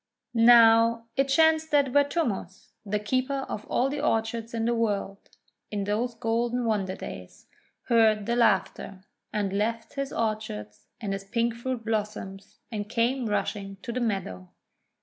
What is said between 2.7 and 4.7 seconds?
the Keeper of all the Orchards in